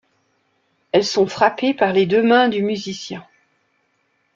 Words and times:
Elles 0.93 1.05
sont 1.05 1.27
frappées 1.27 1.75
par 1.75 1.93
les 1.93 2.07
deux 2.07 2.23
mains 2.23 2.49
du 2.49 2.63
musicien. 2.63 3.23